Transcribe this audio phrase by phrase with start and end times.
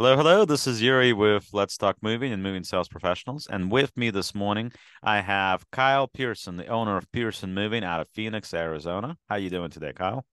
[0.00, 0.46] Hello, hello.
[0.46, 3.46] This is Yuriy with Let's Talk Moving and Moving Sales Professionals.
[3.50, 8.00] And with me this morning, I have Kyle Pearson, the owner of Pearson Moving out
[8.00, 9.18] of Phoenix, Arizona.
[9.28, 10.24] How you doing today, Kyle?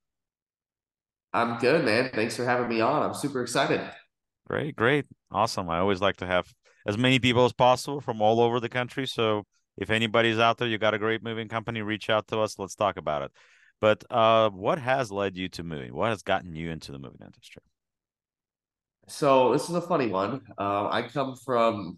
[1.33, 2.11] I'm good, man.
[2.13, 3.03] Thanks for having me on.
[3.03, 3.81] I'm super excited.
[4.47, 5.05] Great, great.
[5.33, 5.69] Awesome.
[5.69, 6.47] I always like to have
[6.87, 9.05] as many people as possible from all over the country.
[9.05, 9.43] So
[9.75, 12.57] if anybody's out there, you got a great moving company, reach out to us.
[12.57, 13.31] Let's talk about it.
[13.81, 15.93] But uh, what has led you to moving?
[15.93, 17.63] What has gotten you into the moving industry?
[19.07, 20.41] So this is a funny one.
[20.57, 21.97] Uh, I come from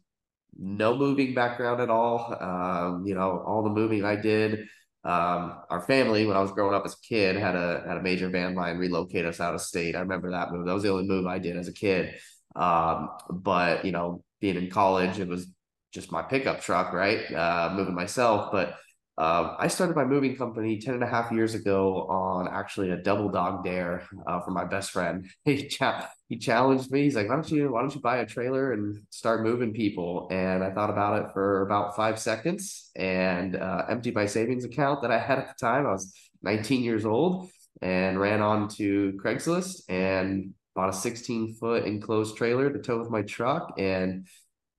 [0.58, 2.36] no moving background at all.
[2.40, 4.68] Um, you know, all the moving I did.
[5.04, 8.02] Um, our family, when I was growing up as a kid, had a had a
[8.02, 9.96] major van line relocate us out of state.
[9.96, 10.66] I remember that move.
[10.68, 12.16] That was the only move I did as a kid.
[12.56, 15.48] Um, but you know, being in college, it was
[15.94, 17.22] just my pickup truck, right?
[17.34, 18.76] Uh, moving myself, but
[19.20, 22.96] uh, I started my moving company 10 and a half years ago on actually a
[22.98, 25.30] double dog dare uh, from my best friend.
[25.44, 27.04] He, cha- he challenged me.
[27.04, 30.30] He's like, why don't you, why don't you buy a trailer and start moving people?
[30.32, 35.02] And I thought about it for about five seconds and uh, emptied my savings account
[35.02, 35.86] that I had at the time.
[35.86, 37.50] I was 19 years old
[37.82, 43.10] and ran on to Craigslist and bought a 16 foot enclosed trailer to tow with
[43.10, 43.74] my truck.
[43.78, 44.28] And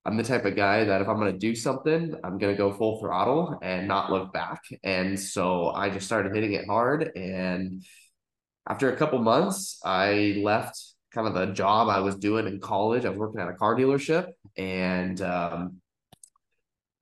[0.05, 2.59] I'm the type of guy that if I'm going to do something, I'm going to
[2.59, 4.63] go full throttle and not look back.
[4.83, 7.11] And so I just started hitting it hard.
[7.15, 7.85] And
[8.67, 10.81] after a couple months, I left
[11.13, 13.05] kind of the job I was doing in college.
[13.05, 14.29] I was working at a car dealership.
[14.57, 15.81] And, um,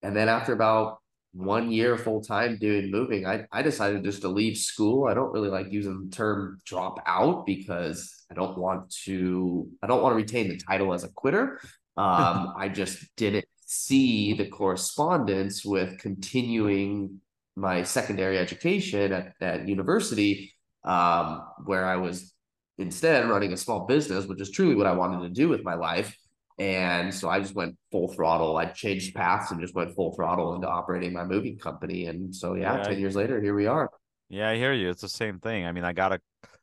[0.03, 0.99] and then after about
[1.35, 5.07] one year full time doing moving, I, I decided just to leave school.
[5.07, 9.87] I don't really like using the term drop out because I don't want to, I
[9.87, 11.61] don't want to retain the title as a quitter.
[11.99, 17.21] Um, I just didn't see the correspondence with continuing
[17.57, 20.55] my secondary education at, at university,
[20.85, 22.33] um, where I was
[22.79, 25.75] instead running a small business, which is truly what I wanted to do with my
[25.75, 26.17] life.
[26.59, 28.57] And so I just went full throttle.
[28.57, 32.07] I changed paths and just went full throttle into operating my moving company.
[32.07, 33.91] And so yeah, yeah 10 years later, here we are.
[34.29, 34.91] Yeah, I hear you.
[34.91, 35.67] It's the same thing.
[35.67, 36.21] I mean, I got a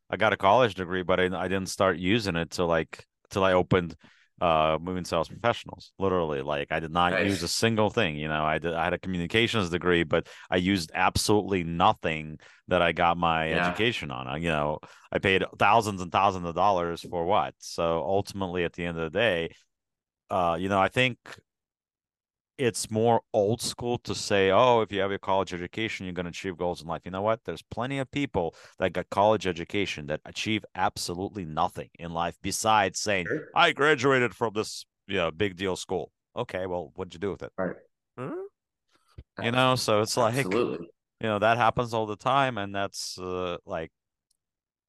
[0.09, 3.43] I got a college degree, but I, I didn't start using it till like till
[3.43, 3.95] I opened
[4.41, 7.25] uh moving sales professionals literally like i did not nice.
[7.25, 10.57] use a single thing you know i did i had a communications degree but i
[10.57, 12.37] used absolutely nothing
[12.67, 13.67] that i got my yeah.
[13.67, 14.77] education on you know
[15.11, 19.11] i paid thousands and thousands of dollars for what so ultimately at the end of
[19.11, 19.49] the day
[20.29, 21.17] uh you know i think
[22.57, 26.25] it's more old school to say, oh, if you have a college education, you're going
[26.25, 27.01] to achieve goals in life.
[27.05, 27.41] You know what?
[27.43, 32.99] There's plenty of people that got college education that achieve absolutely nothing in life besides
[32.99, 33.47] saying, sure.
[33.55, 36.11] I graduated from this you know, big deal school.
[36.35, 37.51] Okay, well, what'd you do with it?
[37.57, 37.75] Right.
[38.17, 38.31] Hmm?
[39.41, 40.87] You know, so it's like, absolutely.
[41.21, 42.57] you know, that happens all the time.
[42.57, 43.91] And that's uh, like,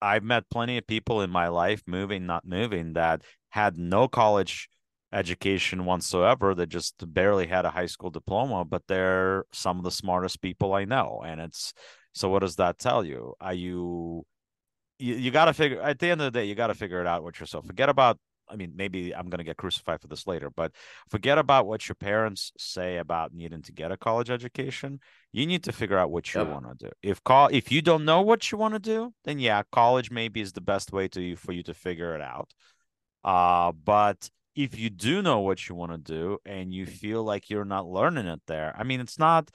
[0.00, 4.68] I've met plenty of people in my life, moving, not moving, that had no college
[5.16, 6.54] education whatsoever.
[6.54, 10.74] They just barely had a high school diploma but they're some of the smartest people
[10.74, 11.22] i know.
[11.24, 11.72] And it's
[12.12, 13.34] so what does that tell you?
[13.40, 14.24] Are you
[14.98, 17.00] you, you got to figure at the end of the day you got to figure
[17.00, 17.66] it out with yourself.
[17.66, 18.18] Forget about
[18.48, 20.70] i mean maybe i'm going to get crucified for this later but
[21.10, 25.00] forget about what your parents say about needing to get a college education.
[25.32, 26.50] You need to figure out what you yep.
[26.50, 26.92] want to do.
[27.02, 30.40] If call if you don't know what you want to do then yeah college maybe
[30.40, 32.50] is the best way to you for you to figure it out.
[33.24, 37.50] Uh but if you do know what you want to do and you feel like
[37.50, 39.50] you're not learning it there, I mean, it's not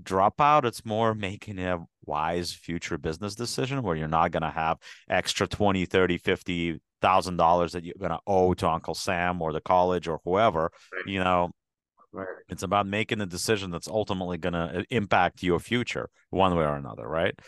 [0.00, 4.78] dropout, it's more making a wise future business decision where you're not going to have
[5.10, 9.52] extra 20, 30, 50 thousand dollars that you're going to owe to Uncle Sam or
[9.52, 11.06] the college or whoever, right.
[11.06, 11.50] you know.
[12.10, 12.26] Right.
[12.48, 16.64] It's about making a decision that's ultimately going to uh, impact your future one way
[16.64, 17.38] or another, right?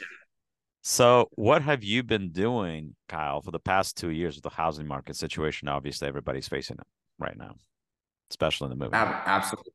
[0.82, 4.86] So, what have you been doing, Kyle, for the past two years with the housing
[4.86, 5.68] market situation?
[5.68, 6.86] Obviously, everybody's facing it
[7.18, 7.56] right now,
[8.30, 8.94] especially in the movie.
[8.94, 9.72] Absolutely.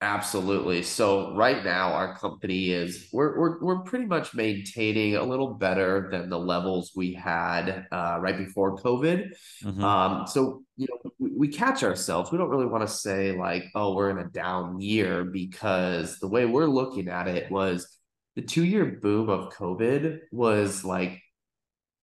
[0.00, 0.84] Absolutely.
[0.84, 6.08] So right now our company is we're we're we're pretty much maintaining a little better
[6.12, 9.32] than the levels we had uh, right before COVID.
[9.64, 9.82] Mm-hmm.
[9.82, 12.30] Um, so you know we, we catch ourselves.
[12.30, 16.28] We don't really want to say like, oh, we're in a down year because the
[16.28, 17.97] way we're looking at it was
[18.38, 21.20] the two year boom of COVID was like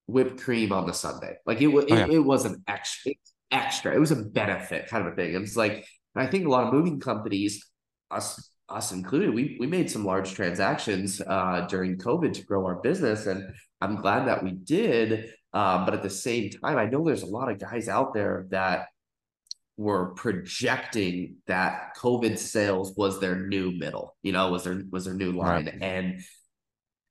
[0.05, 1.35] whipped cream on the sundae.
[1.45, 2.07] Like it, it, oh, yeah.
[2.11, 3.13] it, was an extra,
[3.51, 3.95] extra.
[3.95, 5.33] It was a benefit kind of a thing.
[5.33, 7.65] It was like, I think a lot of moving companies,
[8.11, 12.81] us us included, we we made some large transactions uh, during COVID to grow our
[12.81, 15.31] business, and I'm glad that we did.
[15.53, 18.45] Uh, but at the same time, I know there's a lot of guys out there
[18.49, 18.87] that
[19.77, 25.13] were projecting that COVID sales was their new middle, you know, was their was their
[25.13, 25.65] new line.
[25.65, 25.81] Right.
[25.81, 26.21] And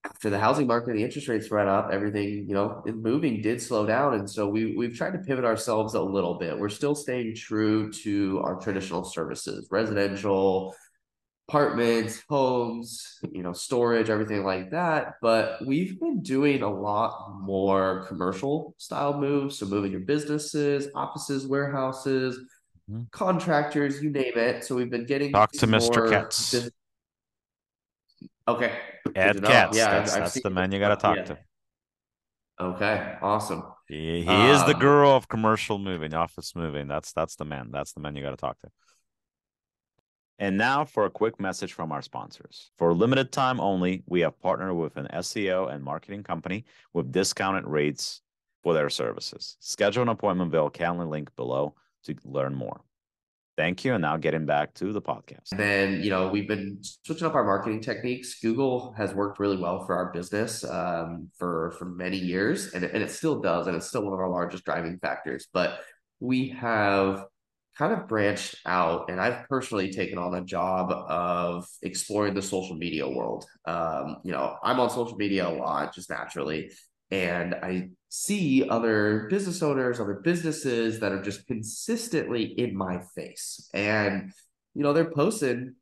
[0.05, 3.87] after the housing market, the interest rates went up, everything, you know, moving did slow
[3.87, 4.15] down.
[4.15, 6.59] And so we, we've tried to pivot ourselves a little bit.
[6.59, 10.75] We're still staying true to our traditional services, residential,
[11.49, 15.15] apartments, homes, you know, storage, everything like that.
[15.23, 19.59] But we've been doing a lot more commercial style moves.
[19.59, 22.39] So moving your businesses, offices, warehouses,
[22.91, 23.03] mm-hmm.
[23.11, 24.65] contractors, you name it.
[24.65, 26.11] So we've been getting talk to Mr.
[26.11, 26.53] Katz.
[26.53, 26.73] Business-
[28.49, 28.73] okay.
[29.15, 29.77] Ed Katz.
[29.77, 31.25] Yeah, that's, I've, that's I've the man you got to talk yeah.
[31.25, 31.39] to.
[32.61, 33.65] Okay, awesome.
[33.89, 36.87] He, he um, is the um, guru of commercial moving, office moving.
[36.87, 37.71] That's that's the man.
[37.73, 38.69] That's the man you got to talk to.
[40.39, 42.71] And now for a quick message from our sponsors.
[42.77, 47.67] For limited time only, we have partnered with an SEO and marketing company with discounted
[47.67, 48.21] rates
[48.63, 49.57] for their services.
[49.61, 52.81] Schedule an appointment via Calendly link below to learn more.
[53.57, 53.95] Thank you.
[53.95, 55.53] And now getting back to the podcast.
[55.53, 58.41] And then, you know, we've been switching up our marketing techniques.
[58.41, 63.03] Google has worked really well for our business um, for, for many years, and, and
[63.03, 63.69] it still does.
[63.69, 65.47] And it's still one of our largest driving factors.
[65.53, 65.81] But
[66.19, 67.27] we have
[67.77, 72.77] kind of branched out and I've personally taken on a job of exploring the social
[72.77, 73.47] media world.
[73.65, 76.71] Um, you know, I'm on social media a lot just naturally
[77.15, 83.69] and I see other business owners, other businesses that are just consistently in my face.
[83.73, 84.33] And
[84.75, 85.77] you know, they're posting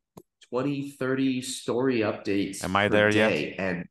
[0.51, 2.63] 20, 30 story updates.
[2.63, 3.55] Am I there yet?
[3.57, 3.85] And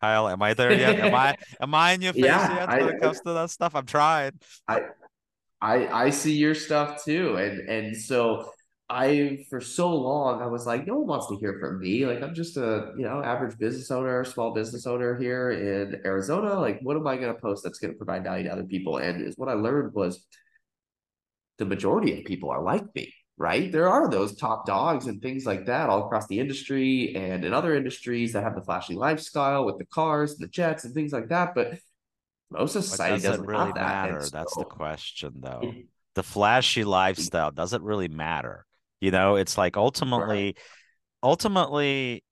[0.00, 0.98] Kyle, am I there yet?
[0.98, 3.50] Am I am I in your face yeah, yet when I, it comes to that
[3.50, 3.76] stuff?
[3.76, 4.32] I'm trying.
[4.66, 4.80] I
[5.60, 8.50] I I see your stuff too, and and so
[8.90, 12.06] I for so long I was like, no one wants to hear from me.
[12.06, 16.58] Like I'm just a you know average business owner, small business owner here in Arizona.
[16.58, 18.98] Like, what am I going to post that's going to provide value to other people?
[18.98, 20.26] And is what I learned was
[21.58, 23.70] the majority of people are like me, right?
[23.70, 27.52] There are those top dogs and things like that all across the industry and in
[27.52, 31.12] other industries that have the flashy lifestyle with the cars and the jets and things
[31.12, 31.78] like that, but
[32.50, 33.76] most of society does doesn't really that.
[33.76, 34.26] matter.
[34.32, 35.60] That's the question, though.
[35.62, 35.86] It,
[36.16, 38.66] the flashy lifestyle doesn't really matter?
[39.00, 40.58] You know, it's like ultimately, right.
[41.22, 42.24] ultimately,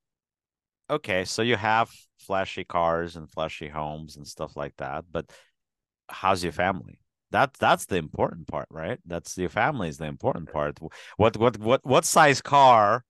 [0.91, 1.25] okay.
[1.25, 5.31] So you have flashy cars and flashy homes and stuff like that, but
[6.09, 7.01] how's your family?
[7.31, 8.99] That that's the important part, right?
[9.07, 10.79] That's your family is the important part.
[11.17, 13.05] What what what what size car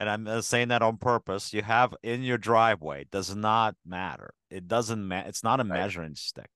[0.00, 4.34] and I'm uh, saying that on purpose, you have in your driveway does not matter.
[4.50, 5.28] It doesn't matter.
[5.28, 5.80] It's not a right.
[5.80, 6.50] measuring stick.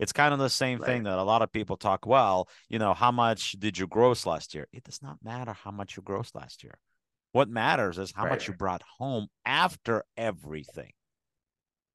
[0.00, 0.86] It's kind of the same right.
[0.86, 2.06] thing that a lot of people talk.
[2.06, 4.66] Well, you know, how much did you gross last year?
[4.72, 6.78] It does not matter how much you grossed last year.
[7.32, 8.30] What matters is how right.
[8.30, 10.92] much you brought home after everything.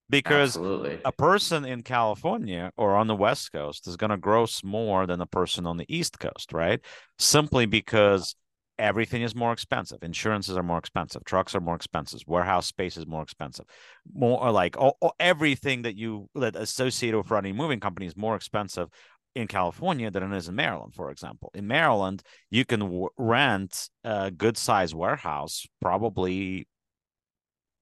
[0.10, 1.00] Because Absolutely.
[1.06, 5.22] a person in California or on the West Coast is going to gross more than
[5.22, 6.82] a person on the East Coast, right?
[7.20, 8.36] Simply because
[8.80, 10.00] everything is more expensive.
[10.02, 11.24] Insurances are more expensive.
[11.26, 12.22] Trucks are more expensive.
[12.26, 13.66] Warehouse space is more expensive.
[14.12, 18.08] More uh, like all, all, everything that you that associated with running a moving company
[18.08, 18.88] is more expensive
[19.36, 21.52] in California than it is in Maryland, for example.
[21.54, 26.68] In Maryland, you can w- rent a good size warehouse, probably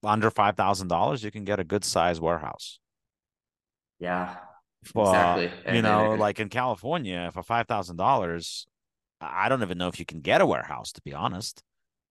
[0.03, 1.23] under five thousand dollars.
[1.23, 2.79] You can get a good size warehouse.
[3.99, 4.35] Yeah,
[4.83, 5.51] exactly.
[5.73, 8.67] you know, like in California, for five thousand dollars,
[9.19, 11.64] I don't even know if you can get a warehouse, to be honest.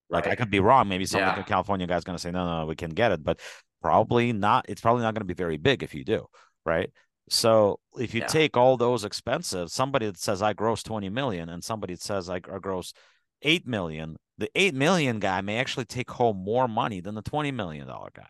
[0.09, 0.33] Like right.
[0.33, 0.89] I could be wrong.
[0.89, 1.43] Maybe some yeah.
[1.43, 3.41] California guy's going to say, no, no, we can get it, but
[3.83, 4.67] probably not.
[4.69, 6.27] It's probably not going to be very big if you do,
[6.65, 6.91] right?
[7.29, 8.27] So if you yeah.
[8.27, 12.31] take all those expenses, somebody that says I gross 20 million and somebody that says
[12.31, 12.93] I, gross
[13.43, 17.51] 8 million, the 8 million guy may actually take home more money than the 20
[17.51, 18.29] million dollar guy.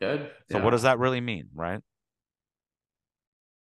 [0.00, 0.30] Good.
[0.50, 0.64] So yeah.
[0.64, 1.80] what does that really mean, right?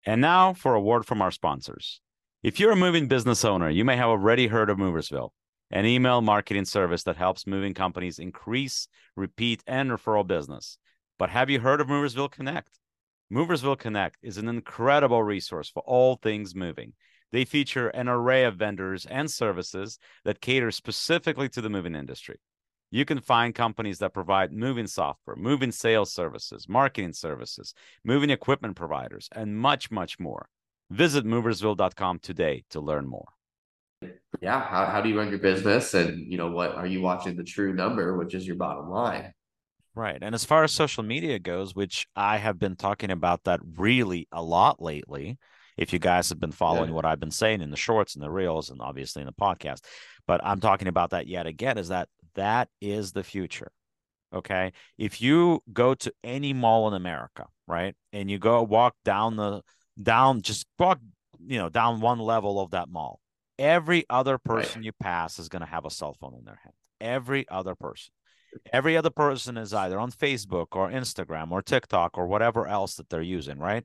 [0.05, 2.01] And now for a word from our sponsors.
[2.43, 5.29] If you're a moving business owner, you may have already heard of Moversville,
[5.71, 10.77] an email marketing service that helps moving companies increase, repeat, and referral business.
[11.17, 12.77] But have you heard of Moversville Connect?
[13.31, 16.91] Moversville Connect is an incredible resource for all things moving.
[17.31, 22.41] They feature an array of vendors and services that cater specifically to the moving industry.
[22.91, 27.73] You can find companies that provide moving software, moving sales services, marketing services,
[28.03, 30.49] moving equipment providers, and much, much more.
[30.93, 33.25] Visit moversville.com today to learn more.
[34.41, 37.35] Yeah, how, how do you run your business and you know what are you watching
[37.35, 39.33] the true number, which is your bottom line?
[39.95, 40.19] Right.
[40.21, 44.27] And as far as social media goes, which I have been talking about that really
[44.31, 45.39] a lot lately,
[45.77, 46.95] if you guys have been following yeah.
[46.95, 49.79] what I've been saying in the shorts and the reels and obviously in the podcast,
[50.27, 53.71] but I'm talking about that yet again is that that is the future.
[54.31, 54.73] Okay.
[54.99, 59.63] If you go to any mall in America, right, and you go walk down the
[60.01, 60.99] down, just walk,
[61.45, 63.19] you know, down one level of that mall.
[63.59, 64.85] Every other person right.
[64.85, 66.73] you pass is going to have a cell phone in their hand.
[66.99, 68.11] Every other person.
[68.71, 73.09] Every other person is either on Facebook or Instagram or TikTok or whatever else that
[73.09, 73.83] they're using, right?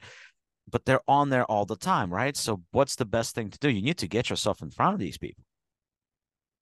[0.70, 2.36] But they're on there all the time, right?
[2.36, 3.70] So what's the best thing to do?
[3.70, 5.44] You need to get yourself in front of these people.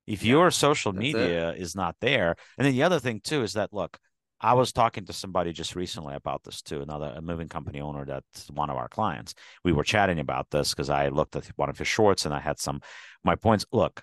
[0.07, 1.61] If yeah, your social media it.
[1.61, 3.99] is not there, and then the other thing too is that look,
[4.40, 8.05] I was talking to somebody just recently about this too, another a moving company owner
[8.05, 9.35] that's one of our clients.
[9.64, 12.40] We were chatting about this because I looked at one of his shorts and I
[12.40, 12.81] had some
[13.25, 13.64] my points.
[13.73, 14.02] Look,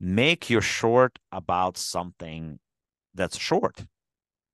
[0.00, 2.58] make your short about something
[3.14, 3.84] that's short.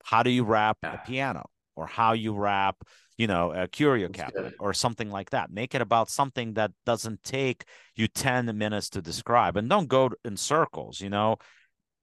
[0.05, 1.45] How do you wrap a piano
[1.77, 2.77] or how you wrap,
[3.17, 5.50] you know, a curio cabinet or something like that.
[5.50, 7.65] Make it about something that doesn't take
[7.97, 11.37] you 10 minutes to describe and don't go in circles, you know,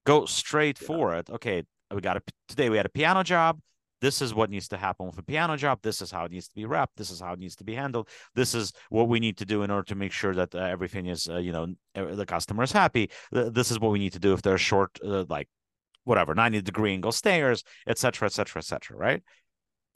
[0.05, 0.87] go straight yeah.
[0.87, 1.29] for it.
[1.29, 1.63] Okay.
[1.93, 3.59] We got a, today we had a piano job.
[3.99, 5.79] This is what needs to happen with a piano job.
[5.81, 6.97] This is how it needs to be wrapped.
[6.97, 8.09] This is how it needs to be handled.
[8.35, 11.07] This is what we need to do in order to make sure that uh, everything
[11.07, 13.09] is, uh, you know, the customer is happy.
[13.31, 15.47] This is what we need to do if there's short, uh, like
[16.07, 19.23] whatever 90 degree angle stairs etc etc etc right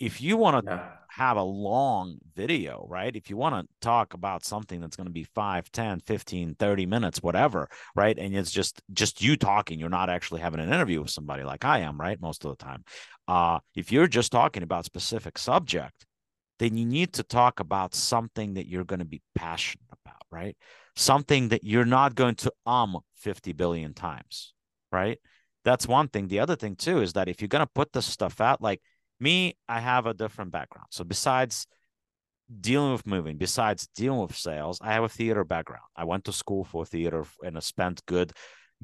[0.01, 0.89] if you want to yeah.
[1.09, 5.13] have a long video right if you want to talk about something that's going to
[5.13, 9.89] be 5 10 15 30 minutes whatever right and it's just just you talking you're
[9.89, 12.83] not actually having an interview with somebody like i am right most of the time
[13.27, 16.05] uh if you're just talking about specific subject
[16.57, 20.57] then you need to talk about something that you're going to be passionate about right
[20.95, 24.53] something that you're not going to um 50 billion times
[24.91, 25.19] right
[25.63, 26.27] that's one thing.
[26.27, 28.81] The other thing too is that if you're gonna put this stuff out, like
[29.21, 30.87] me, I have a different background.
[30.91, 31.67] So besides
[32.59, 35.83] dealing with moving, besides dealing with sales, I have a theater background.
[35.95, 38.33] I went to school for theater and I spent good,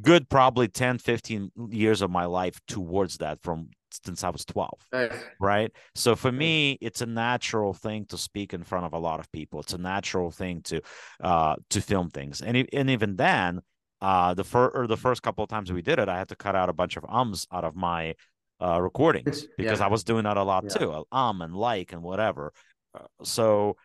[0.02, 4.70] good probably 10, 15 years of my life towards that from since I was 12.
[4.94, 5.12] Nice.
[5.40, 5.72] Right.
[5.96, 9.32] So for me, it's a natural thing to speak in front of a lot of
[9.32, 9.60] people.
[9.62, 10.82] It's a natural thing to
[11.22, 12.42] uh to film things.
[12.42, 13.62] And, and even then,
[14.02, 16.36] uh the first or the first couple of times we did it i had to
[16.36, 18.14] cut out a bunch of ums out of my
[18.62, 19.86] uh recordings because yeah.
[19.86, 20.78] i was doing that a lot yeah.
[20.78, 22.52] too um and like and whatever
[22.96, 23.76] uh, so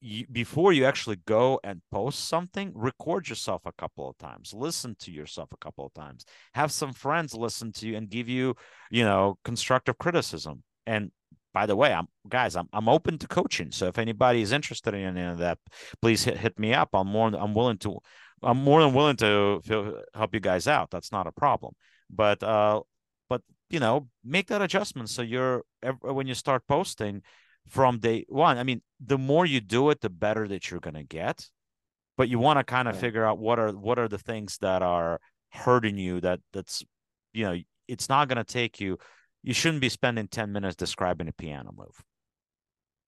[0.00, 4.94] you, before you actually go and post something record yourself a couple of times listen
[5.00, 6.24] to yourself a couple of times
[6.54, 8.54] have some friends listen to you and give you
[8.90, 11.10] you know constructive criticism and
[11.54, 13.70] by the way, I'm guys, I'm I'm open to coaching.
[13.72, 15.58] So if anybody is interested in any of that,
[16.00, 16.90] please hit, hit me up.
[16.92, 17.98] I'm more I'm willing to
[18.42, 20.90] I'm more than willing to feel, help you guys out.
[20.90, 21.74] That's not a problem.
[22.10, 22.82] But uh,
[23.70, 25.62] you know, make that adjustment so you're
[26.00, 27.22] when you start posting
[27.68, 28.58] from day one.
[28.58, 31.48] I mean, the more you do it, the better that you're gonna get.
[32.16, 33.00] But you want to kind of yeah.
[33.00, 35.20] figure out what are what are the things that are
[35.50, 36.20] hurting you.
[36.20, 36.82] That that's
[37.32, 37.56] you know,
[37.86, 38.98] it's not gonna take you.
[39.42, 42.02] You shouldn't be spending ten minutes describing a piano move.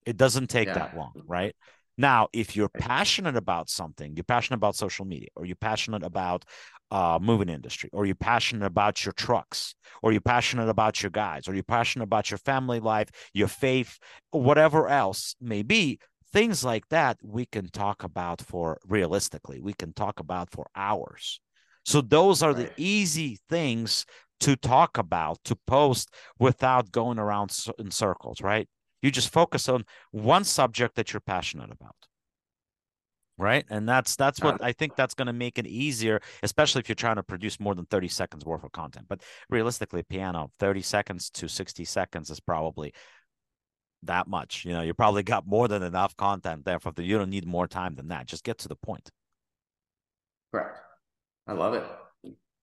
[0.05, 0.75] It doesn't take yeah.
[0.75, 1.55] that long, right?
[2.01, 6.45] Now, if you're passionate about something, you're passionate about social media, or you're passionate about
[6.89, 11.47] uh, moving industry, or you're passionate about your trucks, or you're passionate about your guys,
[11.47, 13.99] or you're passionate about your family life, your faith,
[14.31, 15.99] whatever else may be,
[16.33, 21.39] things like that we can talk about for realistically, we can talk about for hours.
[21.85, 24.07] So those are the easy things
[24.39, 28.67] to talk about, to post without going around in circles, right?
[29.01, 31.95] You just focus on one subject that you're passionate about.
[33.37, 33.65] Right.
[33.69, 36.95] And that's that's what I think that's going to make it easier, especially if you're
[36.95, 39.07] trying to produce more than 30 seconds worth of content.
[39.09, 42.93] But realistically, piano, 30 seconds to 60 seconds is probably
[44.03, 44.63] that much.
[44.63, 47.47] You know, you probably got more than enough content there for the you don't need
[47.47, 48.27] more time than that.
[48.27, 49.09] Just get to the point.
[50.51, 50.77] Correct.
[51.47, 51.85] I love it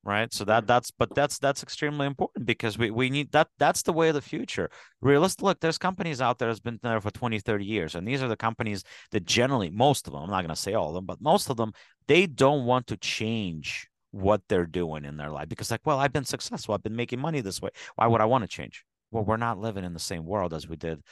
[0.05, 0.33] right?
[0.33, 3.93] So that that's but that's that's extremely important because we, we need that that's the
[3.93, 4.71] way of the future.
[5.01, 8.23] Realistic look there's companies out there that's been there for 20 30 years and these
[8.23, 10.95] are the companies that generally most of them i'm not going to say all of
[10.95, 11.73] them but most of them
[12.07, 16.13] they don't want to change what they're doing in their life because like well i've
[16.13, 17.71] been successful i've been making money this way.
[17.97, 18.85] Why would i want to change?
[19.11, 21.03] Well we're not living in the same world as we did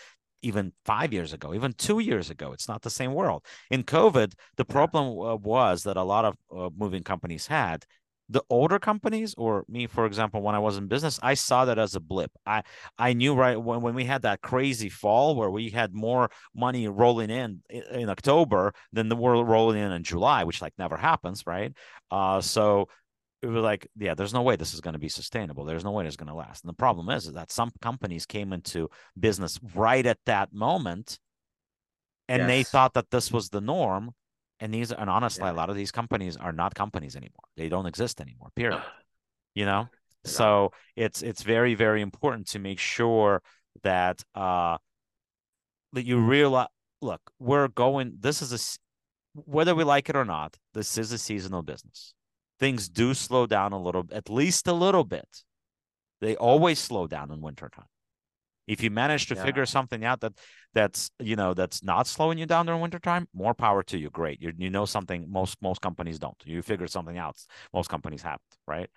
[0.42, 2.52] even five years ago, even two years ago.
[2.52, 3.42] It's not the same world.
[3.70, 7.84] In COVID, the problem uh, was that a lot of uh, moving companies had
[8.28, 11.78] the older companies or me for example when i was in business i saw that
[11.78, 12.30] as a blip.
[12.44, 12.62] I
[12.98, 16.88] i knew right when, when we had that crazy fall where we had more money
[16.88, 21.44] rolling in in october than the world rolling in in july which like never happens
[21.46, 21.72] right?
[22.10, 22.88] Uh so
[23.42, 25.64] it was like yeah there's no way this is going to be sustainable.
[25.64, 26.64] There's no way it's going to last.
[26.64, 31.18] And the problem is, is that some companies came into business right at that moment
[32.28, 32.48] and yes.
[32.48, 34.12] they thought that this was the norm
[34.60, 35.52] and these and honestly yeah.
[35.52, 37.44] a lot of these companies are not companies anymore.
[37.56, 38.82] They don't exist anymore period.
[39.54, 39.88] You know?
[40.24, 43.42] So it's it's very very important to make sure
[43.82, 44.78] that uh
[45.92, 46.68] that you realize
[47.00, 51.18] look we're going this is a whether we like it or not this is a
[51.18, 52.14] seasonal business.
[52.58, 55.44] Things do slow down a little at least a little bit.
[56.20, 57.86] They always slow down in wintertime.
[58.66, 59.44] If you manage to Yeah.
[59.44, 60.32] figure something out that
[60.74, 64.10] that's you know that's not slowing you down during wintertime, more power to you.
[64.10, 64.40] Great.
[64.42, 66.40] You you know something most most companies don't.
[66.44, 67.36] You figure something out.
[67.72, 68.90] Most companies haven't, right?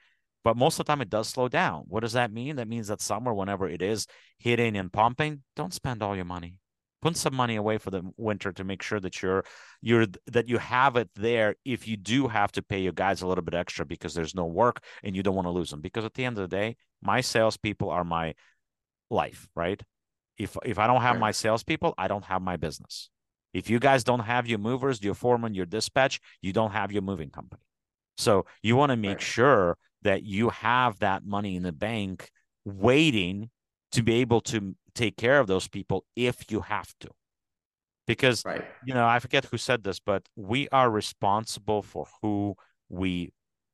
[0.44, 1.84] But most of the time it does slow down.
[1.88, 2.56] What does that mean?
[2.56, 4.08] That means that summer, whenever it is
[4.38, 6.56] hitting and pumping, don't spend all your money.
[7.02, 9.44] Put some money away for the winter to make sure that you're
[9.82, 13.28] you're that you have it there if you do have to pay your guys a
[13.28, 15.80] little bit extra because there's no work and you don't want to lose them.
[15.82, 18.34] Because at the end of the day, my salespeople are my
[19.10, 19.82] life, right?
[20.38, 21.20] If if I don't have Sure.
[21.20, 23.10] my salespeople, I don't have my business.
[23.54, 27.02] If you guys don't have your movers, your foreman, your dispatch, you don't have your
[27.02, 27.64] moving company.
[28.18, 29.22] So you want to make Right.
[29.22, 32.30] sure that you have that money in the bank
[32.66, 33.50] waiting
[33.92, 37.10] to be able to take care of those people if you have to.
[38.08, 38.66] Because Right.
[38.82, 42.56] you know, I forget who said this, but we are responsible for who
[42.88, 43.34] we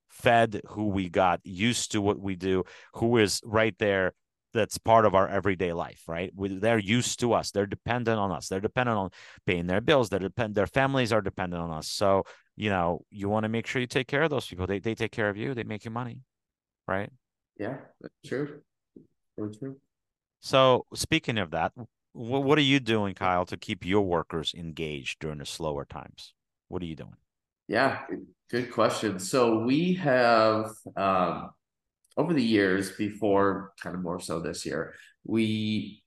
[0.09, 2.63] fed, who we got used to what we do,
[2.95, 4.13] who is right there
[4.55, 6.31] that's part of our everyday life, right?
[6.35, 7.51] We, they're used to us.
[7.51, 8.47] They're dependent on us.
[8.47, 9.11] They're dependent on
[9.45, 10.09] paying their bills.
[10.09, 10.55] They depend.
[10.55, 11.87] Their families are dependent on us.
[11.87, 12.23] So
[12.55, 14.65] you know, you want to make sure you take care of those people.
[14.65, 15.53] They they take care of you.
[15.53, 16.21] They make you money,
[16.87, 17.11] right?
[17.57, 18.61] Yeah, that's true.
[19.37, 19.75] Very true.
[20.39, 21.73] So speaking of that,
[22.13, 26.33] what what are you doing, Kyle, to keep your workers engaged during the slower times?
[26.69, 27.15] What are you doing?
[27.67, 29.19] Yeah, good- good question.
[29.19, 31.51] So we have um
[32.17, 34.93] over the years before kind of more so this year,
[35.25, 36.01] we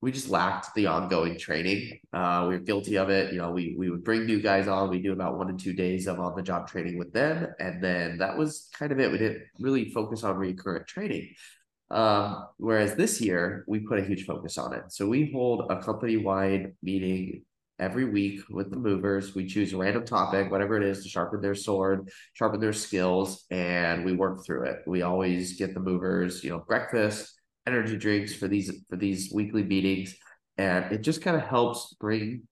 [0.00, 1.98] we just lacked the ongoing training.
[2.12, 3.32] Uh we were guilty of it.
[3.32, 5.72] You know, we we would bring new guys on, we do about one to two
[5.72, 9.10] days of on the job training with them, and then that was kind of it.
[9.10, 11.34] We didn't really focus on recurrent training.
[11.90, 14.84] Um, whereas this year we put a huge focus on it.
[14.88, 17.42] So we hold a company-wide meeting
[17.78, 19.34] every week with the movers.
[19.34, 23.44] We choose a random topic, whatever it is, to sharpen their sword, sharpen their skills,
[23.50, 24.78] and we work through it.
[24.86, 27.32] We always get the movers, you know, breakfast,
[27.66, 30.14] energy drinks for these for these weekly meetings,
[30.58, 32.42] and it just kind of helps bring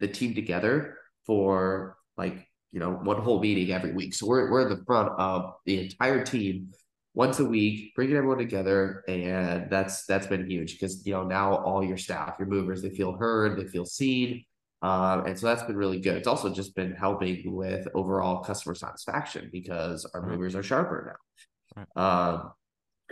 [0.00, 4.14] the team together for like you know one whole meeting every week.
[4.14, 6.72] So we're we're in the front of the entire team
[7.14, 11.56] once a week, bringing everyone together, and that's that's been huge because you know now
[11.56, 14.44] all your staff, your movers, they feel heard, they feel seen,
[14.82, 16.16] um, and so that's been really good.
[16.16, 21.16] It's also just been helping with overall customer satisfaction because our movers are sharper
[21.76, 21.86] now.
[21.96, 22.02] Right.
[22.04, 22.52] Um,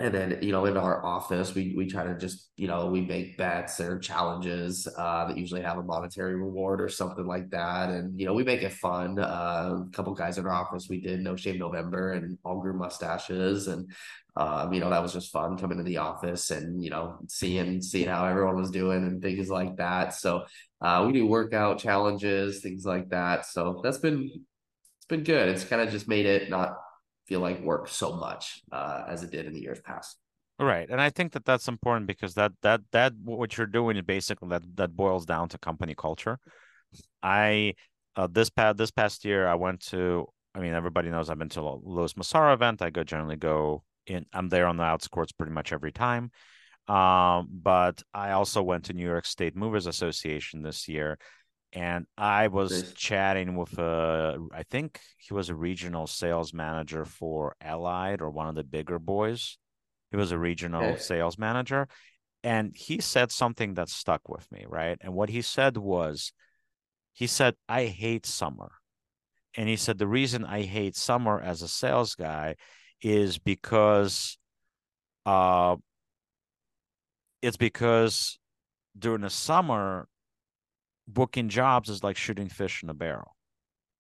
[0.00, 3.02] and then you know in our office we we try to just you know we
[3.02, 7.90] make bets or challenges uh, that usually have a monetary reward or something like that
[7.90, 11.00] and you know we make it fun uh, a couple guys in our office we
[11.00, 13.90] did no shave november and all grew mustaches and
[14.37, 17.83] um, you know that was just fun coming to the office and you know seeing
[17.83, 20.44] seeing how everyone was doing and things like that so
[20.81, 24.31] uh, we do workout challenges things like that so that's been
[24.99, 26.77] it's been good it's kind of just made it not
[27.31, 30.19] feel like work so much uh, as it did in the years past.
[30.59, 34.03] Right, and I think that that's important because that that that what you're doing is
[34.03, 36.38] basically that that boils down to company culture.
[37.23, 37.75] I
[38.16, 40.27] uh, this past this past year I went to.
[40.55, 42.83] I mean, everybody knows I've been to a Louis Massaro event.
[42.83, 44.27] I go generally go in.
[44.35, 46.33] I'm there on the outskirts pretty much every time.
[46.90, 51.18] Um, but I also went to New York State Movers Association this year,
[51.72, 52.92] and I was Nice.
[52.94, 58.48] chatting with uh I think he was a regional sales manager for Allied or one
[58.48, 59.59] of the bigger boys.
[60.11, 61.03] He was a regional Okay.
[61.03, 61.88] sales manager,
[62.44, 64.98] and he said something that stuck with me, right?
[65.00, 66.33] And what he said was,
[67.12, 68.72] he said, I hate summer.
[69.57, 72.57] And he said, the reason I hate summer as a sales guy
[73.03, 74.38] is because
[75.26, 75.76] uh
[77.42, 78.38] it's because
[78.98, 80.09] during the summer,
[81.09, 83.37] booking jobs is like shooting fish in a barrel.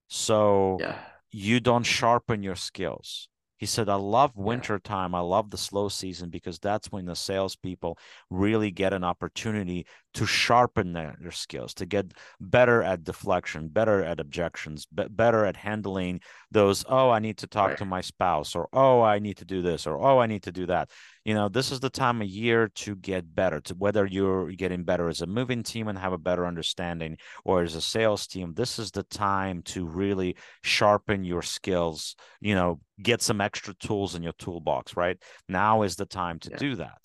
[0.08, 0.98] So Yeah.
[1.30, 3.28] you don't sharpen your skills.
[3.58, 4.42] He said, I love Yeah.
[4.44, 5.14] winter time.
[5.14, 7.98] I love the slow season because that's when the salespeople
[8.30, 14.02] really get an opportunity to sharpen their, their skills, to get better at deflection, better
[14.02, 17.78] at objections, be- better at handling those, oh, I need to talk Right.
[17.78, 20.52] to my spouse, or oh, I need to do this, or oh, I need to
[20.52, 20.90] do that.
[21.24, 24.84] You know, this is the time of year to get better, to whether you're getting
[24.84, 28.54] better as a moving team and have a better understanding, or as a sales team,
[28.54, 34.14] this is the time to really sharpen your skills, you know, get some extra tools
[34.14, 35.18] in your toolbox, right?
[35.46, 36.56] Now is the time to Yeah.
[36.56, 36.98] do that.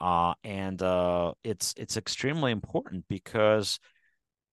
[0.00, 3.78] Uh, and uh, it's it's extremely important because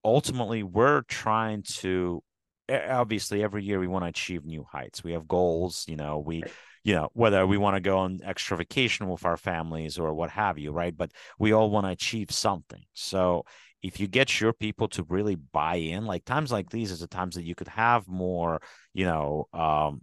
[0.04, 2.22] ultimately we're trying to
[2.70, 5.02] obviously every year we want to achieve new heights.
[5.02, 6.44] We have goals, you know, we.
[6.88, 10.30] You know, whether we want to go on extra vacation with our families or what
[10.30, 10.96] have you, right?
[10.96, 12.82] But we all want to achieve something.
[12.94, 13.44] So
[13.84, 17.08] if you get your people to really buy in, like times like these is the
[17.08, 18.62] times that you could have more,
[18.94, 20.00] you know, um,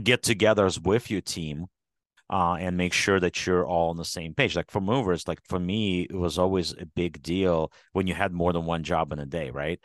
[0.00, 1.66] get togethers with your team
[2.30, 4.54] uh, and make sure that you're all on the same page.
[4.54, 8.32] Like for movers, like for me, it was always a big deal when you had
[8.32, 9.80] more than one job in a day, right?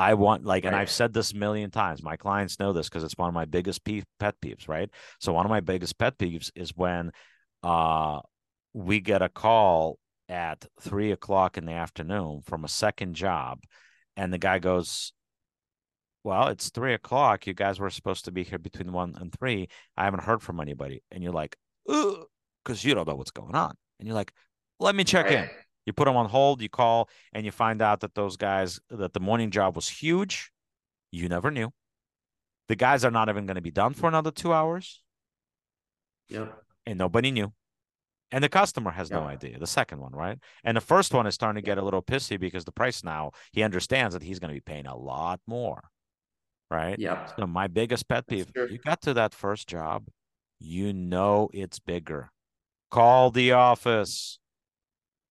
[0.00, 0.68] I want like, right.
[0.72, 2.02] and I've said this a million times.
[2.02, 4.88] My clients know this because it's one of my biggest pe- pet peeves, right?
[5.20, 7.10] So one of my biggest pet peeves is when
[7.62, 8.20] uh,
[8.72, 13.60] we get a call at three o'clock in the afternoon from a second job,
[14.16, 15.12] and the guy goes,
[16.24, 17.46] well, it's three o'clock.
[17.46, 19.68] You guys were supposed to be here between one and three.
[19.98, 21.02] I haven't heard from anybody.
[21.10, 23.74] And you're like, because you don't know what's going on.
[23.98, 24.32] And you're like,
[24.78, 25.34] let me check right.
[25.34, 25.50] in.
[25.90, 29.12] You put them on hold, you call, and you find out that those guys, that
[29.12, 30.52] the morning job was huge.
[31.10, 31.72] You never knew.
[32.68, 35.02] The guys are not even going to be done for another two hours.
[36.28, 36.62] Yep.
[36.86, 37.52] And nobody knew.
[38.30, 39.58] And the customer has no idea.
[39.58, 40.38] The second one, right?
[40.62, 43.32] And the first one is starting to get a little pissy because the price now,
[43.50, 45.82] he understands that he's going to be paying a lot more.
[46.70, 46.96] Right.
[47.00, 47.26] Yeah.
[47.36, 50.06] So my biggest pet peeve, you got to that first job,
[50.60, 52.30] you know it's bigger.
[52.92, 54.38] Call the office.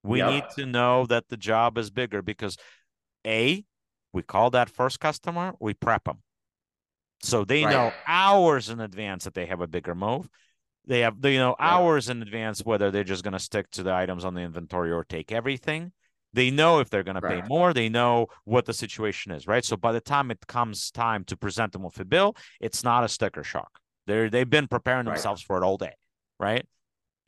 [0.04, 0.32] We yep.
[0.32, 2.58] need to know that the job is bigger because
[3.26, 3.66] A,
[4.14, 6.20] we call that first customer, we prep them.
[7.22, 7.72] So they right.
[7.72, 10.30] know hours in advance that they have a bigger move.
[10.86, 13.94] They have, you know, hours in advance whether they're just going to stick to the
[13.94, 15.92] items on the inventory or take everything.
[16.34, 17.36] They know if they're going right.
[17.36, 17.74] to pay more.
[17.74, 19.66] They know what the situation is, right?
[19.66, 23.04] So by the time it comes time to present them with a bill, it's not
[23.04, 23.80] a sticker shock.
[24.08, 25.94] They're they've been preparing themselves for it all day,
[26.40, 26.66] right?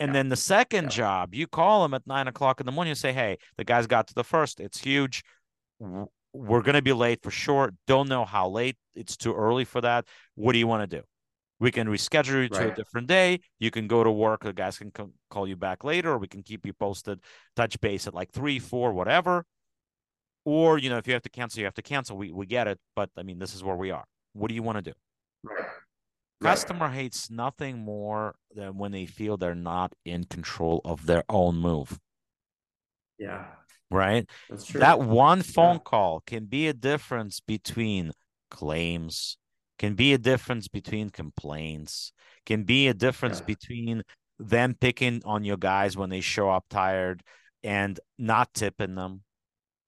[0.01, 0.13] And yeah.
[0.13, 0.89] then the second yeah.
[0.89, 3.85] job, you call them at nine o'clock in the morning and say, Hey, the guys
[3.85, 4.59] got to the first.
[4.59, 5.23] It's huge.
[6.33, 7.71] We're going to be late for sure.
[7.85, 8.77] Don't know how late.
[8.95, 10.05] It's too early for that.
[10.33, 11.03] What do you want to do?
[11.59, 12.71] We can reschedule you to right.
[12.71, 13.41] a different day.
[13.59, 14.43] You can go to work.
[14.43, 14.91] The guys can
[15.29, 17.19] call you back later, or we can keep you posted,
[17.55, 19.45] touch base at like three, four, whatever.
[20.45, 22.17] Or, you know, if you have to cancel, you have to cancel.
[22.17, 22.79] We, we get it.
[22.95, 24.05] But I mean, this is where we are.
[24.33, 24.93] What do you want to do?
[25.43, 25.67] Right.
[26.41, 26.95] Customer right.
[26.95, 31.99] hates nothing more than when they feel they're not in control of their own move.
[33.19, 33.45] Yeah.
[33.91, 34.27] Right?
[34.49, 34.79] That's true.
[34.79, 35.81] That one phone yeah.
[35.85, 38.11] call can be a difference between
[38.49, 39.37] claims,
[39.77, 42.11] can be a difference between complaints,
[42.45, 43.45] can be a difference yeah.
[43.45, 44.03] between
[44.39, 47.21] them picking on your guys when they show up tired
[47.63, 49.21] and not tipping them.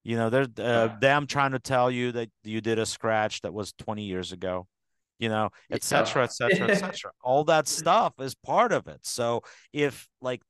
[0.04, 0.46] You know, they're uh,
[0.88, 0.96] yeah.
[1.00, 4.68] them trying to tell you that you did a scratch that was 20 years ago
[5.18, 7.12] you know, etc., etc., etc.
[7.22, 9.00] All that stuff is part of it.
[9.02, 10.42] So if like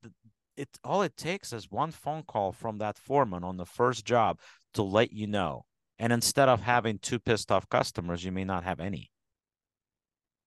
[0.56, 4.40] it, all it takes is one phone call from that foreman on the first job
[4.74, 5.64] to let you know.
[5.98, 6.70] And instead of mm-hmm.
[6.70, 9.10] having two pissed off customers, you may not have any.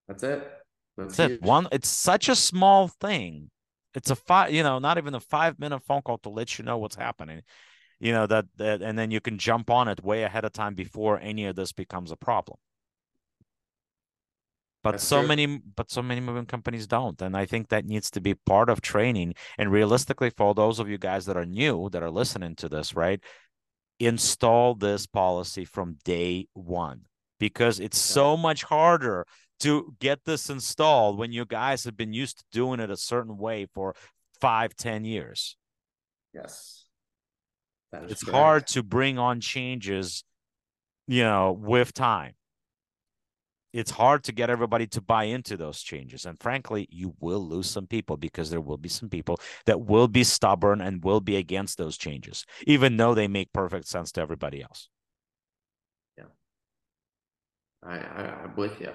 [0.08, 0.50] That's it.
[0.98, 1.42] That's, That's it.
[1.42, 1.68] One.
[1.72, 3.50] It's such a small thing.
[3.94, 4.54] It's a five.
[4.54, 7.42] You know, not even a five minute phone call to let you know what's happening.
[8.00, 10.76] You know that, that, and then you can jump on it way ahead of time
[10.76, 12.60] before any of this becomes a problem
[14.88, 15.28] but That's so true.
[15.28, 15.46] many
[15.76, 18.80] but so many moving companies don't and i think that needs to be part of
[18.82, 19.34] training.
[19.58, 22.96] And realistically for those of you guys that are new that are listening to this
[22.96, 23.22] right
[24.00, 27.02] install this policy from day one
[27.40, 29.26] because it's so much harder
[29.60, 33.38] to get this installed when you guys have been used to doing it a certain
[33.38, 33.96] way for
[34.40, 35.58] five ten years.
[36.34, 36.86] Yes.
[37.92, 38.36] It's correct.
[38.36, 40.24] hard to bring on changes
[41.08, 42.37] you know with time
[43.78, 46.26] it's hard to get everybody to buy into those changes.
[46.26, 50.08] And frankly, you will lose some people because there will be some people that will
[50.08, 54.22] be stubborn and will be against those changes, even though they make perfect sense to
[54.22, 54.90] everybody else.
[56.18, 56.24] Yeah.
[57.84, 58.90] I, I I'm with you.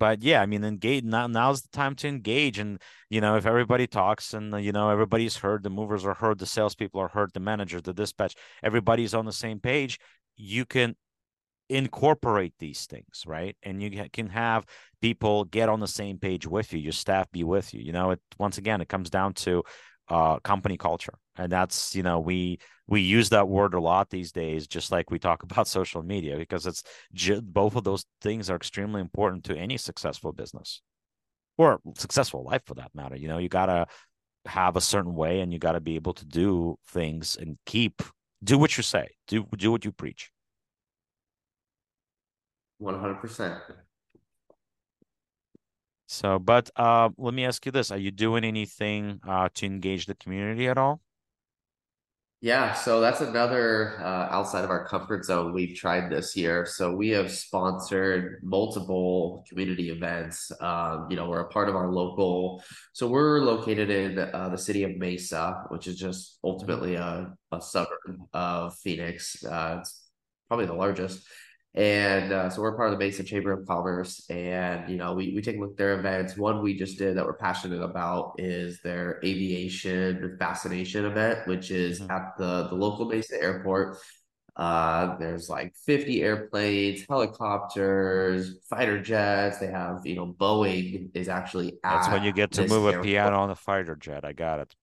[0.00, 1.28] But yeah, I mean, engage now.
[1.28, 5.36] Now's the time to engage, and you know, if everybody talks, and you know, everybody's
[5.36, 9.24] heard, the movers are heard, the salespeople are heard, the manager, the dispatch, everybody's on
[9.24, 9.98] the same page.
[10.36, 10.96] You can
[11.68, 13.56] incorporate these things right?
[13.62, 14.64] And you can have
[15.00, 18.10] people get on the same page with you your staff be with you you know?
[18.12, 19.62] It once again it comes down to
[20.08, 24.30] uh company culture and that's you know we we use that word a lot these
[24.30, 26.82] days just like we talk about social media because it's
[27.42, 30.80] both of those things are extremely important to any successful business.
[31.58, 33.38] Or successful life for that matter you know?
[33.38, 33.86] You got to
[34.44, 38.02] have a certain way and you got to be able to do things and keep
[38.44, 40.30] do what you say do do what you preach
[42.78, 43.60] one hundred percent.
[46.06, 50.06] So, but uh, let me ask you this: Are you doing anything uh, to engage
[50.06, 51.00] the community at all?
[52.42, 56.66] Yeah, so that's another uh, outside of our comfort zone we've tried this year.
[56.66, 60.52] So we have sponsored multiple community events.
[60.60, 62.62] Um, you know, we're a part of our local.
[62.92, 67.60] So we're located in uh, the city of Mesa, which is just ultimately a, a
[67.60, 69.42] suburb of Phoenix.
[69.42, 70.06] Uh, it's
[70.46, 71.26] probably the largest
[71.76, 75.34] And uh, so we're part of the Mesa Chamber of Commerce, and you know we
[75.34, 76.34] we take a look at their events.
[76.34, 82.00] One we just did that we're passionate about is their aviation fascination event, which is
[82.00, 82.10] mm-hmm.
[82.10, 83.98] at the the local Mesa Airport.
[84.56, 89.58] Uh, there's like 50 airplanes, helicopters, fighter jets.
[89.58, 92.94] They have, you know, Boeing is actually That's when you get to move airport.
[92.94, 94.24] a piano on a fighter jet.
[94.24, 94.74] I got it.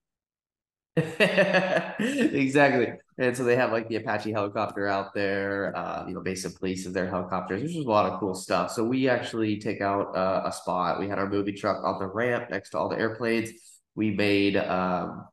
[0.96, 2.94] exactly.
[3.18, 6.86] And so they have like the Apache helicopter out there, uh, you know, Mesa Police
[6.86, 7.62] of their helicopters.
[7.62, 8.72] There's just a lot of cool stuff.
[8.72, 11.00] So we actually take out uh, a spot.
[11.00, 13.50] We had our movie truck on the ramp next to all the airplanes.
[13.96, 15.26] We made um,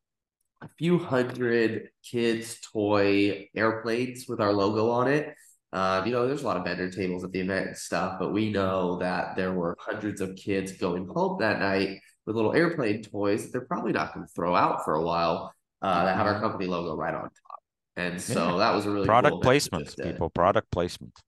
[0.62, 5.34] a few hundred kids' toy airplanes with our logo on it.
[5.72, 8.32] Uh, you know, there's a lot of vendor tables at the event and stuff, but
[8.32, 13.02] we know that there were hundreds of kids going home that night with little airplane
[13.02, 15.52] toys that they're probably not going to throw out for a while
[15.82, 17.60] uh, that have our company logo right on top.
[17.96, 18.58] And so yeah.
[18.58, 21.18] that was a really product cool placement, people, product placement.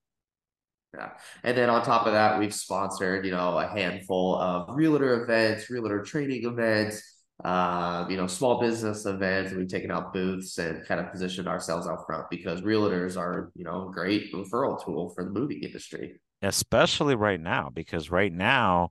[0.95, 1.09] Yeah.
[1.43, 5.69] And then on top of that, we've sponsored, you know, a handful of realtor events,
[5.69, 7.01] realtor training events,
[7.43, 9.53] uh, you know, small business events.
[9.53, 13.63] We've taken out booths and kind of positioned ourselves out front because realtors are, you
[13.63, 16.21] know, a great referral tool for the movie industry.
[16.43, 18.89] Especially right now, because right now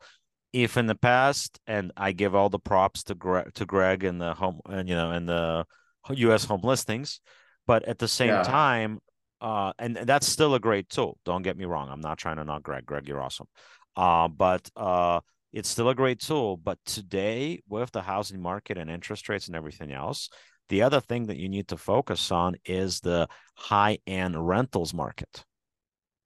[0.52, 4.20] if in the past, and I give all the props to Greg, to Greg and
[4.20, 5.64] the home, and you know, and the
[6.10, 6.44] U.S.
[6.44, 7.20] home listings,
[7.66, 8.42] but at the same yeah.
[8.42, 8.98] time,
[9.40, 11.18] uh, and, and that's still a great tool.
[11.24, 11.88] Don't get me wrong.
[11.90, 12.86] I'm not trying to knock Greg.
[12.86, 13.48] Greg, you're awesome.
[13.96, 15.20] Uh, but uh,
[15.52, 16.56] it's still a great tool.
[16.56, 20.28] But today, with the housing market and interest rates and everything else,
[20.68, 25.44] the other thing that you need to focus on is the high end rentals market.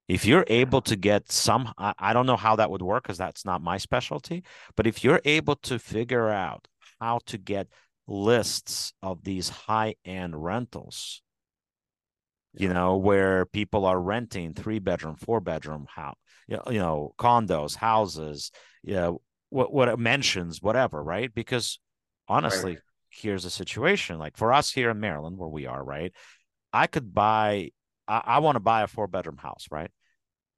[0.09, 3.45] If you're able to get some, I don't know how that would work because that's
[3.45, 4.45] not my specialty,
[4.77, 6.69] but if you're able to figure out
[7.01, 7.67] how to get
[8.07, 11.23] lists of these high end rentals,
[12.55, 16.17] you know, where people are renting three bedroom, four bedroom house,
[16.47, 18.53] you know, condos, houses,
[18.85, 21.35] you know, what, what mentions, whatever, right?
[21.35, 21.81] Because
[22.29, 22.81] honestly, right.
[23.11, 26.13] here's a situation like for us here in Maryland, where we are, right?
[26.73, 27.71] I could buy
[28.09, 29.91] I, I want to buy a four bedroom house, right?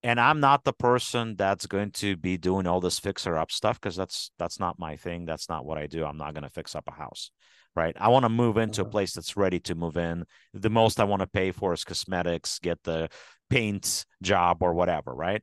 [0.02, 3.80] And I'm not the person that's going to be doing all this fixer up stuff
[3.80, 5.24] because that's that's not my thing.
[5.24, 6.04] That's not what I do.
[6.04, 7.30] I'm not going to fix up a house,
[7.74, 7.96] right?
[7.98, 8.90] I want to move into a uh-huh.
[8.90, 10.24] place that's ready to move in.
[10.54, 13.08] The most I want to pay for is cosmetics, get the
[13.50, 15.42] paint job or whatever, right?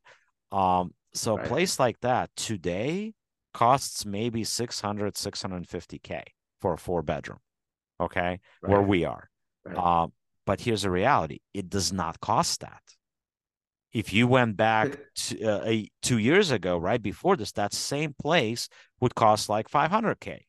[0.52, 1.46] Um, so right.
[1.46, 3.14] a place like that today
[3.54, 6.24] costs maybe 600 650k
[6.60, 7.40] for a four bedroom
[8.02, 8.70] okay right.
[8.70, 9.30] where we are
[9.64, 9.78] right.
[9.78, 10.12] um,
[10.46, 12.82] but here's the reality it does not cost that.
[13.96, 18.14] If you went back to, uh, a, two years ago, right before this, that same
[18.22, 18.68] place
[19.00, 20.40] would cost like 500K.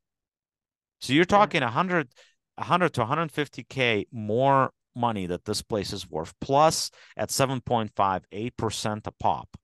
[1.00, 1.68] So you're talking yeah.
[1.68, 2.08] 100,
[2.56, 9.56] 100 to 150K more money that this place is worth, plus at 7.58% a pop,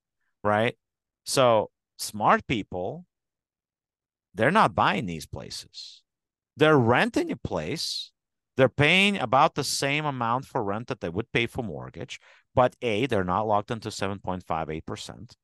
[0.45, 0.77] right?
[1.25, 3.05] So smart people,
[4.33, 6.03] they're not buying these places.
[6.55, 8.13] They're renting a place
[8.55, 12.19] they're paying about the same amount for rent that they would pay for mortgage,
[12.55, 15.35] but A, they're not locked into 7.58%.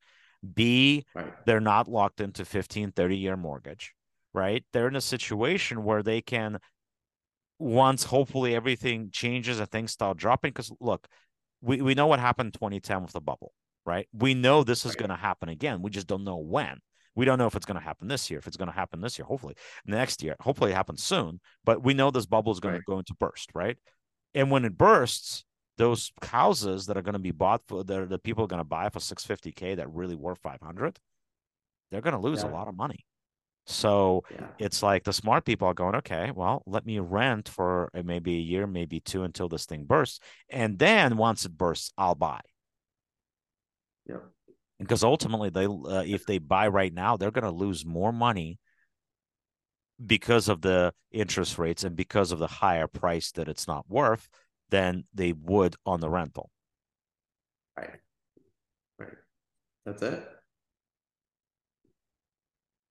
[0.53, 1.33] B, right.
[1.45, 3.93] they're not locked into 15, 30 year mortgage,
[4.33, 4.63] right?
[4.71, 6.59] They're in a situation where they can,
[7.57, 11.07] once hopefully everything changes and things start dropping, because look,
[11.61, 13.51] we, we know what happened in 2010 with the bubble,
[13.85, 14.07] right?
[14.13, 14.99] We know this is right.
[14.99, 15.81] going to happen again.
[15.81, 16.79] We just don't know when.
[17.15, 19.01] We don't know if it's going to happen this year, if it's going to happen
[19.01, 20.37] this year, hopefully next year.
[20.39, 22.79] Hopefully it happens soon, but we know this bubble is going right.
[22.79, 23.77] to go into burst, right?
[24.33, 25.43] And when it bursts,
[25.79, 28.65] those houses that are going to be bought for the, the people are going to
[28.65, 30.99] buy for 650k that really worth 500
[31.89, 32.49] they're going to lose yeah.
[32.49, 33.05] a lot of money
[33.65, 34.47] so yeah.
[34.59, 38.41] it's like the smart people are going okay well let me rent for maybe a
[38.41, 42.41] year maybe two until this thing bursts and then once it bursts i'll buy
[44.05, 44.17] yeah
[44.79, 48.59] because ultimately they uh, if they buy right now they're going to lose more money
[50.05, 54.27] because of the interest rates and because of the higher price that it's not worth
[54.69, 56.49] than they would on the rental
[57.77, 57.99] right
[58.97, 59.13] right
[59.85, 60.27] that's it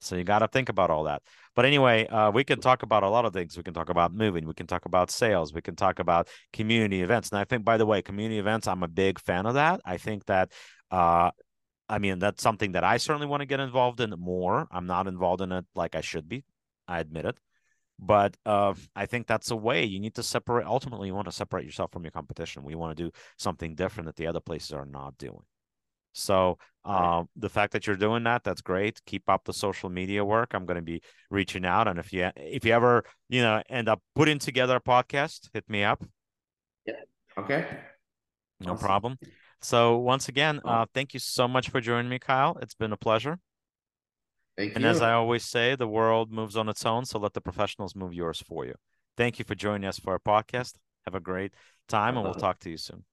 [0.01, 1.23] so you got to think about all that.
[1.57, 3.57] But anyway, uh, we can talk about a lot of things.
[3.57, 4.47] We can talk about moving.
[4.47, 5.53] We can talk about sales.
[5.53, 7.31] We can talk about community events.
[7.31, 9.81] And I think, by the way, community events, I'm a big fan of that.
[9.85, 10.53] I think that
[10.91, 11.31] uh,
[11.89, 14.69] I mean, that's something that I certainly want to get involved in more.
[14.71, 16.45] I'm not involved in it like I should be.
[16.87, 17.39] I admit it.
[17.99, 20.67] But uh, I think that's a way you need to separate.
[20.67, 22.63] Ultimately, you want to separate yourself from your competition.
[22.63, 25.43] We want to do something different that the other places are not doing.
[26.13, 26.59] So.
[26.85, 28.99] Um, the fact that you're doing that, that's great.
[29.05, 30.55] Keep up the social media work.
[30.55, 33.91] I'm going to be reaching out, and if you if you ever you know end
[33.91, 36.03] up putting together a podcast, hit me up.
[36.87, 36.95] Yeah.
[37.37, 37.67] Okay.
[38.61, 38.87] No awesome.
[38.87, 39.19] problem.
[39.61, 42.57] So once again, uh, thank you so much for joining me, Kyle.
[42.63, 43.39] It's been a pleasure.
[44.59, 44.91] Thank and you.
[44.91, 48.13] as I always say, the world moves on its own, so let the professionals move
[48.13, 48.75] yours for you.
[49.17, 50.75] Thank you for joining us for our podcast.
[51.07, 51.55] Have a great
[51.87, 53.05] time, and we'll talk to you soon.